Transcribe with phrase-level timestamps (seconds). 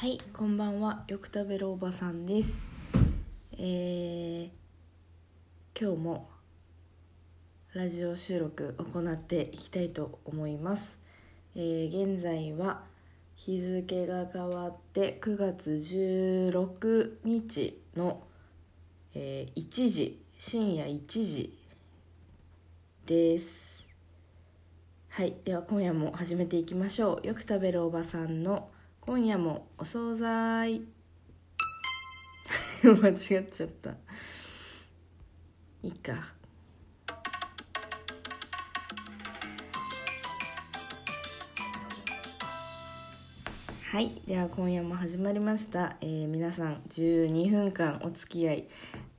[0.00, 2.66] はいこんばんはよく食べるおばさんです。
[3.52, 4.48] えー、
[5.78, 6.30] 今日も
[7.74, 10.96] ラジオ収録行っていきたいと思います、
[11.54, 12.80] えー、現在は
[13.34, 18.22] 日付が変わって9月16日の、
[19.14, 21.58] えー1時深夜1時
[23.04, 23.84] です。
[25.10, 27.26] はいでは今夜も始めていきましょう。
[27.26, 28.70] よく食べるおばさんの
[29.10, 30.82] 今夜もお惣菜。
[32.84, 33.16] 間違っ
[33.50, 33.90] ちゃった。
[35.82, 36.32] いいか。
[43.82, 44.22] はい。
[44.28, 48.68] では今夜も始まりました、えー皆さん12分間お付き合い、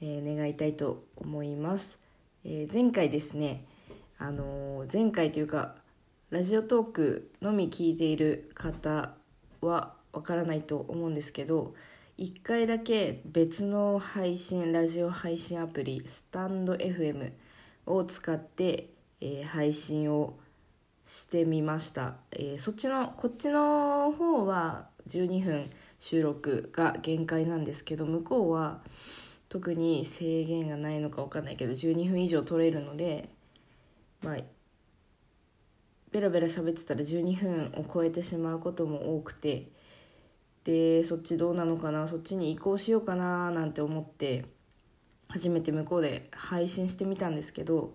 [0.00, 1.98] えー願いたいと思います、
[2.42, 3.66] えー前回ですね
[4.16, 5.76] あのー前回というか
[6.30, 9.22] ラジオトークのみ聞いている方
[9.64, 11.74] はわからないと思うんですけど
[12.18, 17.32] 1回だけ別の配信ラジオ配信アプリスタンド FM
[17.86, 20.34] を使って、えー配信を
[21.04, 28.80] してみました、えーそっちのこっちの方は12分収録が限界なんですけど向こうは
[29.48, 33.28] 特に制限がないのか分かんないけど12分以上取れるので
[34.22, 34.36] まあ
[36.14, 39.66] ベラベラ喋ってたら12分を超えてしまうことも多くて
[40.62, 44.44] でそっちどうなのかなそっちに移行しようかななんて思って
[45.26, 47.94] 初めて向こうで配信してみたんですけど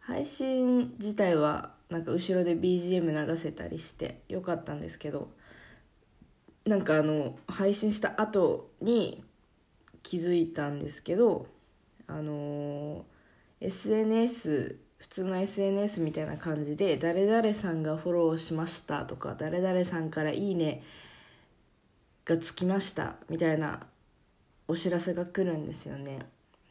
[0.00, 5.30] 配信自体はなんか後ろで BGM 流せたりしてよかったんですけど
[6.66, 9.24] なんかあの配信した後に
[10.02, 11.46] 気づいたんですけど
[12.06, 13.06] あの
[13.62, 20.82] SNS 普通の SNS みたいな感じで誰々さんがフォローしましたとか誰々さんからいいね
[22.26, 23.80] がつきましたみたいな
[24.68, 26.20] お知らせが来るんですよね。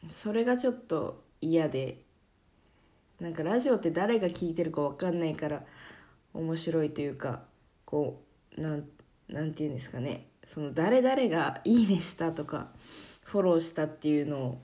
[0.08, 1.98] それがちょっと嫌で
[3.20, 5.64] なんかラジオって誰が聞いてるか分かんないから
[6.32, 7.42] 面白いというか
[7.84, 8.22] こ
[8.56, 8.84] うなん
[9.28, 10.28] なんていうんですかね。
[10.46, 12.68] その誰々が「いいね」したとか
[13.24, 14.60] フォローしたっていうの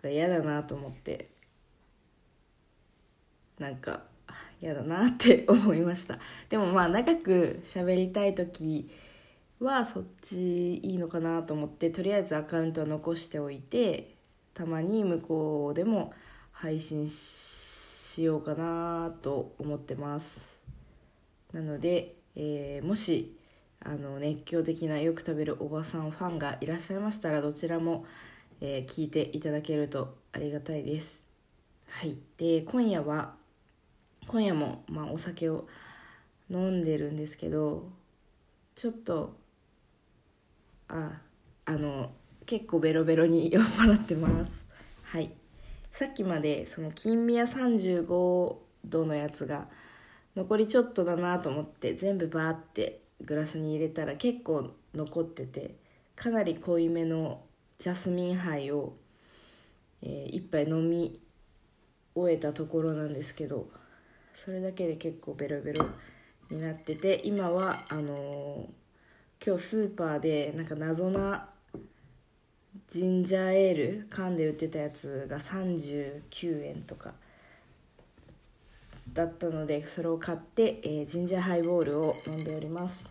[0.00, 1.29] が嫌だなと思って。
[3.60, 4.02] なんか
[4.60, 6.18] 嫌だなって 思いました。
[6.48, 8.90] でもまあ長く喋りたい時
[9.60, 14.16] はそっちいいのかなと思ってとりあえずアカウントは残しておいて
[14.54, 16.12] たまに向こうでも
[16.50, 20.58] 配信しようかなと思ってます。
[21.52, 23.36] なので、えーもし
[23.82, 28.04] あの熱狂的なよく食べるおばさんファンがいらっしゃいましたらどちらも、
[28.60, 31.20] えー聞いていただけるとありがたいです。
[31.86, 32.16] はい。
[32.36, 33.39] で今夜は
[34.26, 35.66] 今夜も、まあ、お酒を
[36.50, 37.88] 飲んでるんですけど
[38.74, 39.36] ちょっと
[40.88, 41.20] あ
[41.64, 42.10] あの
[42.46, 44.64] 結構ベロベロに酔っ払ってます。
[45.04, 45.30] はい。
[45.92, 49.68] さっきまでその金宮35度のやつが
[50.34, 55.76] 残りちょっとだなと思って全部バーってグラスに入れたら結構残ってて
[56.16, 57.42] かなり濃いめの
[57.78, 58.94] ジャスミン杯を、
[60.02, 61.20] えー一杯飲み
[62.14, 63.68] 終えたところなんですけど
[64.42, 65.84] それだけで結構ベロベロ
[66.50, 68.80] になってて今はあのー
[69.42, 71.48] 今日スーパーでなんか謎な
[72.88, 77.12] ジンジャーエール缶で売ってたやつが39円とか
[79.12, 83.04] だったのでそれを買って、えージンジャーハイボールを飲んでおります。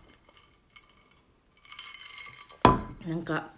[3.06, 3.50] なんか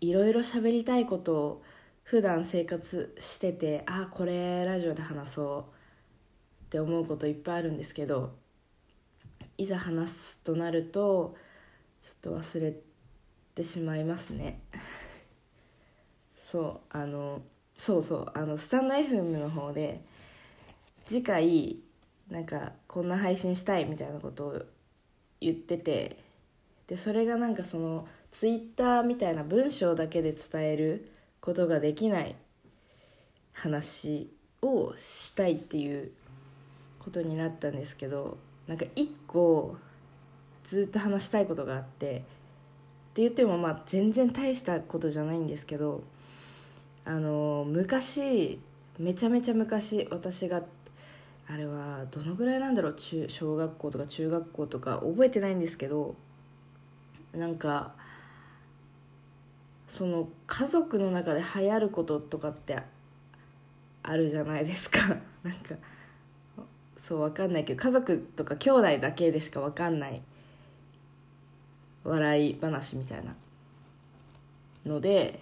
[0.00, 1.62] いろいろ喋りたいことを
[2.02, 5.73] 普段生活しててあこれラジオで話そう。
[6.74, 8.32] って思うこといっぱいあるんですけど
[9.56, 11.36] いざ話すとなると
[12.02, 12.74] ちょっと忘れ
[13.54, 14.60] てしまいますね。
[16.36, 17.42] そうあの
[17.78, 20.00] そうそうあのスタンド FM の方で
[21.06, 21.78] 次回
[22.28, 24.62] なんかこんな配信したいみたいなことを
[25.40, 26.18] 言ってて
[26.88, 32.34] でそれがなんかそのツイッターみたいな文章だけで伝えることができない
[33.52, 34.28] 話
[34.60, 36.10] をしたいっていう
[37.04, 39.76] ことになったんですけどなんか一個
[40.62, 42.20] ずっと話したいことがあってっ
[43.14, 46.02] て言ってもまあ全然大したことじゃないんですけど
[47.04, 48.58] あの昔
[48.98, 50.62] めちゃめちゃ昔私が
[51.46, 56.14] あれはどのぐらいなんだろう中小学校とか中学校とか覚えてないんですけど
[57.34, 57.92] なんか
[59.88, 62.78] その家族の中で流行ることとかって
[64.02, 64.98] あるじゃないですか。
[65.44, 65.74] なんか
[66.96, 70.20] そうわかんないけど家族とか兄弟だけでしかわかんない
[72.04, 73.34] 笑い話みたいな
[74.86, 75.40] ので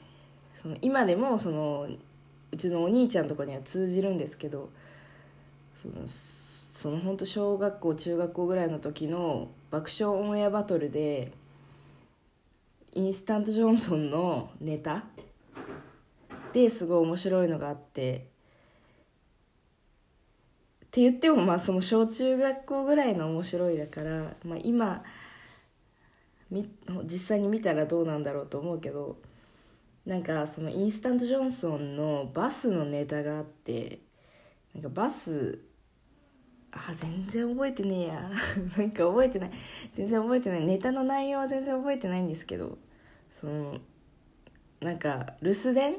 [0.54, 1.88] その今でもその
[2.52, 4.70] うちのお兄ちゃんとかには通じるんですけど
[5.75, 11.32] そのその本当小学校中学校ぐらいの時の爆笑オンエアバトルで
[12.94, 15.05] インスタントジョンソンのネタ
[16.52, 18.31] ですごい面白いのがあって
[20.92, 25.02] って言ってもまあその小中学校ぐらいの面白いだから、まあ、今
[27.04, 29.16] 実際に見たらどうなんだろうと思うけど
[30.04, 34.00] なんかそのインスタントジョンソンのバスのネタがあって
[34.74, 35.60] なんかバス
[36.72, 38.30] あ全然覚えてねえや。
[38.76, 39.50] なんか覚えてない。
[39.94, 40.64] 全然覚えてない。
[40.66, 42.76] ネタの内容は全然覚えてないんですけど
[43.30, 43.78] その
[44.80, 45.96] なんか留守電？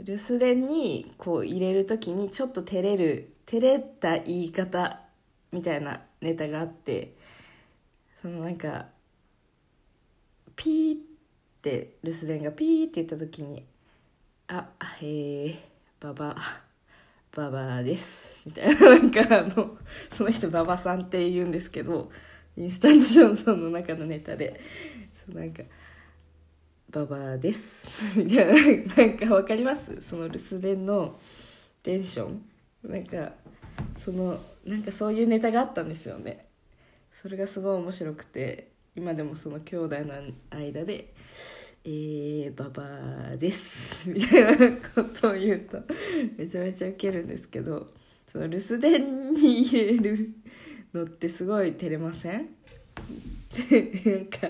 [0.00, 5.00] 留守電にこう入れる時にちょっと照れる照れた言い方
[5.50, 7.16] みたいなネタがあって
[8.22, 8.86] そのなんか
[10.54, 10.98] ピーっ
[11.60, 13.64] て留守電がピーって言った時に
[14.46, 14.68] 「あ
[15.00, 15.58] へえ
[15.98, 16.36] ババ
[17.32, 19.76] ババです」みたいななんかあの
[20.12, 22.12] その人ババさんって言うんですけど
[22.56, 24.60] インスタントジョンソンの中のネタで
[25.26, 25.64] そうなんか
[26.88, 30.00] 「ババです」みたいななんか分かります？
[30.02, 31.18] その留守電の
[31.82, 32.44] テンション？
[32.84, 33.32] なんか
[34.04, 36.46] そのなんかそういうネタがあったんですよね。
[37.12, 40.14] それがすごい面白くて今でもその兄弟の
[40.50, 41.12] 間で
[41.84, 45.82] 「えー、ババです」 みたいなことを言うと
[46.36, 47.88] めちゃめちゃウケるんですけど
[48.26, 50.30] その留守電に入れる
[50.94, 52.48] のってすごい照れません？
[54.06, 54.48] なんか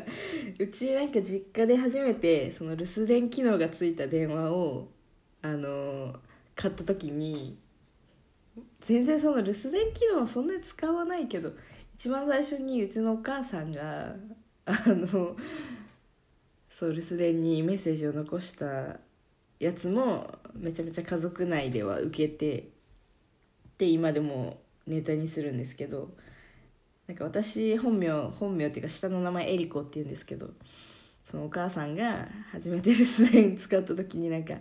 [0.59, 4.89] うちなんか実家で初めてその留守電機能がついた電話を
[5.43, 6.21] あの
[6.55, 7.57] 買った時に
[8.81, 11.53] 全然その留守電機能はそんなに使わないけど
[11.95, 14.15] 一番最初にうちのお母さんが
[14.65, 15.37] あの
[16.71, 18.99] そう留守電にメッセージを残した
[19.59, 22.71] やつもめちゃめちゃ家族内では受けて
[23.77, 26.11] で今でもネタにするんですけど
[27.07, 30.51] なんか私本名本名っていうか下の名前エリコっていうんですけど
[31.25, 34.55] そのお母さんが初めて留守電使った時になんか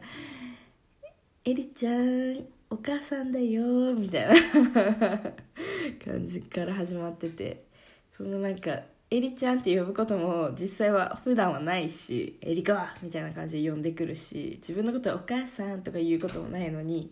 [1.45, 3.63] 「エリちゃんお母さんだよ
[3.95, 4.35] みたいな
[6.05, 7.63] 感じから始まってて
[8.11, 8.81] そのなんか
[9.11, 17.11] エリちゃんって呼ぶことも実際は普段はないしエリカみたいな感じで呼んでくるし自分のことはお母さんとか言うこともないのに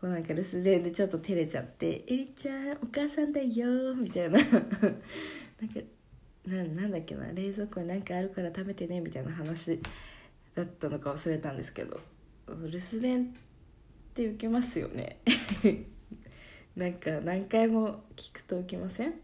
[0.00, 4.38] こうなんか留守電でちょっと照れちゃって「エリちゃんお母さんだよ」みたいな。
[5.60, 5.80] なんか
[6.46, 9.80] ななんだっけな冷蔵庫に何かあるから食べてねみたいな話
[10.54, 11.98] だったのか忘れたんですけど
[12.48, 13.34] 留守電
[14.14, 15.18] って受けますよね。
[16.76, 19.10] なんか何回も聞くと受けません？
[19.10, 19.14] っ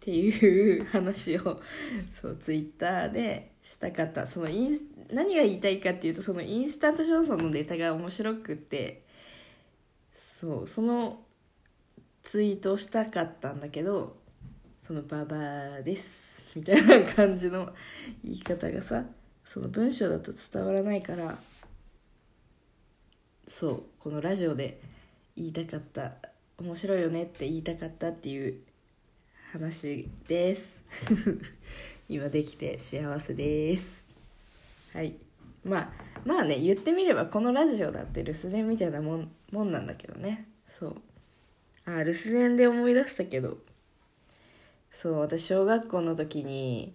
[0.00, 1.60] ていう話を。
[2.12, 4.26] そうツイッターでしたかった。
[4.26, 9.08] そのイン何が言いたいかっていうとそのインスタントジョンソンのネタが面白くて。
[10.40, 11.22] そうその
[12.22, 14.16] ツイートをしたかったんだけど
[14.82, 15.36] その「ババ
[15.74, 17.74] アです」みたいな感じの
[18.24, 19.04] 言い方がさ
[19.44, 21.38] その文章だと伝わらないから
[23.50, 24.80] そうこのラジオで
[25.36, 26.12] 言いたかった
[26.58, 28.60] 面白いよねって言いたかったっていう
[29.52, 30.78] 話です。
[32.08, 34.04] 今できて幸せです。
[34.92, 35.16] はい。
[35.64, 35.92] まあ
[36.24, 40.46] まあね言ってみればこのラジオだって留守電みたいなもんもんなんだけどね。
[40.68, 40.96] そう。
[41.86, 43.58] あ留守電で思い出したけど。
[44.92, 46.94] そう私小学校の時に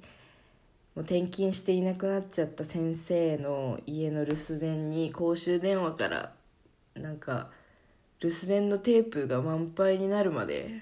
[0.95, 6.34] もう転勤していなくなっちゃった先生の家の留守電に公衆電話から
[6.95, 7.51] なんか
[8.19, 10.81] 留守電のテープが満杯になるまで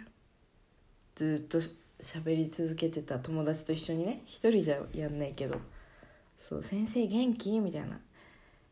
[1.16, 1.60] ずっと
[2.00, 5.60] 喋り続けてた友達と一緒にね一人じゃやんないけど
[6.38, 8.00] 「そう先生元気?」みたいな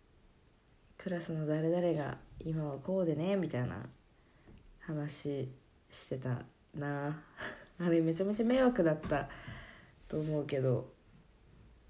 [0.97, 3.85] 「クラスの誰々が今はこうでね」みたいな。
[4.81, 5.47] 話
[5.89, 6.43] してた
[6.75, 7.23] な。
[7.79, 9.29] あれめちゃめちゃ迷惑だった
[10.07, 11.00] と思うけど。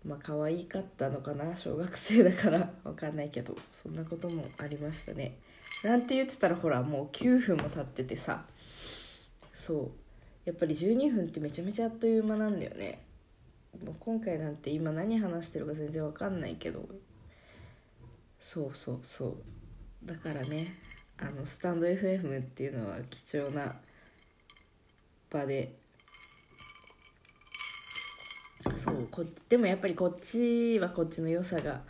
[0.05, 5.37] まあ可愛かったのかな小学生だから 分かんないけどそんなこともありましたね。
[5.83, 8.45] なんて言ってたらほらもう9分も経っててさ
[9.53, 9.91] そう。
[10.43, 13.03] やっぱり12分ってめちゃめちゃあっという間なんだよね。
[13.83, 16.87] もう今回なんて今何話してるか全然分かんないけど。
[18.39, 19.35] そうそうそう。
[20.05, 20.73] だからね
[21.17, 23.75] あのスタンド FM っていうのは貴重な
[25.29, 25.75] 場で
[28.77, 31.81] そうこでもやっぱりこっちはこっちの良さが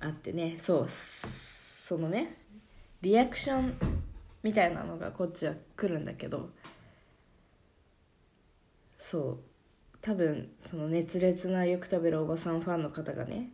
[0.00, 0.58] あってね。
[0.60, 2.36] そうそのね
[3.02, 3.74] リアクション
[4.42, 6.50] みたいなのがこっちは来るんだけど。
[9.06, 9.38] そう
[10.02, 13.50] 多分その熱烈なよく食べるおばさんファンの方がね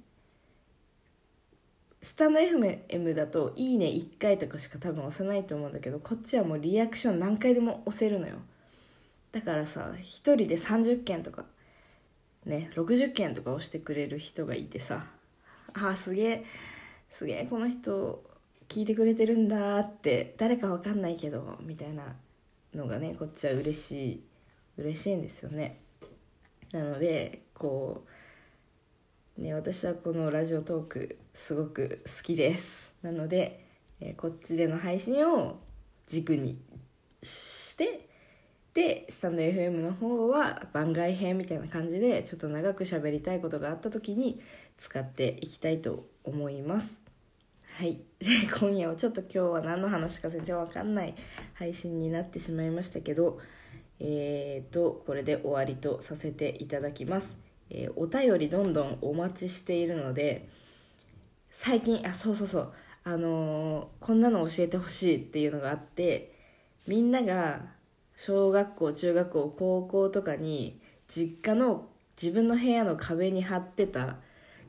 [2.01, 8.37] スタンド FM だと「いいね」1回とかしか多分押さないと思うんだけどこっちはもうリアクション何回でも押せるのよ。
[9.31, 11.45] だからさ1人で30件とか
[12.45, 15.07] ね60件とか押してくれる人がいてさ。
[15.75, 16.45] あすげえ
[17.09, 18.23] すげえこの人
[18.69, 22.05] 聞いてくれてるんだって誰か分かんないけどみたいな
[22.75, 24.23] のがねこっちは嬉しい
[24.79, 25.79] 嬉しいんですよね。
[26.73, 28.05] なのでこ
[29.39, 32.95] うね私はこのラジオトークすごく好きです。
[33.03, 33.65] なので、
[34.01, 35.59] え、こっちでの配信を
[36.07, 36.61] 軸に
[37.23, 38.09] して
[38.75, 44.41] でスタンド FM の方は番外編みたいな感じでちょっと長く喋りたいことがあった時に
[44.79, 46.99] 使っていきたいと思います。
[47.75, 48.01] はい。
[48.19, 48.27] で
[48.59, 51.15] 今夜はちょっと今日は何の話か全然わかんない
[51.55, 53.41] 配信になってしまいましたけど
[54.01, 57.37] えーとこれで終わりとさせていただきます、
[57.71, 60.49] えー、お便りどんどんお待ちしているので
[61.51, 62.73] 最近あそうそうそう。
[63.05, 66.33] あのー、こんなの教えてほしいっていうのがあって
[66.87, 67.63] みんなが
[68.25, 74.19] 小学校中学校高校とかに実家の自分の部屋の壁に貼ってた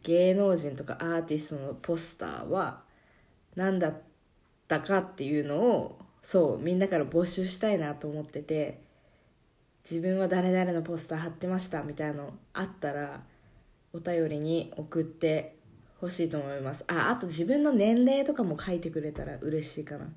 [0.02, 2.82] 芸能人とかアーティストのポスターは
[3.56, 3.94] 何だっ
[4.68, 8.82] たかっていうのをそうみんなから募集したいなと思ってて
[9.88, 13.22] 自分は誰々のポスター貼ってましたみたいなのあったら
[13.94, 15.56] お便りに送って
[16.02, 16.86] ほしいと思います。
[16.88, 20.08] ああと自分の年齢とかも書いてくれたら嬉しいかな。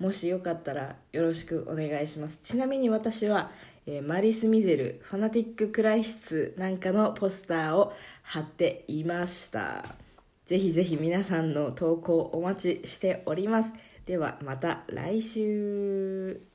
[0.00, 2.40] もしよかったらよろしくお願いします。
[2.42, 3.52] ちなみに私は、
[3.86, 7.92] えー、マリス・ミゼルファナティック・クライシスなんかのポスターを
[8.22, 9.94] 貼っていました。
[10.46, 13.72] ぜひぜひ皆さんの投稿お待ちしております。
[14.06, 16.49] ではまた来週。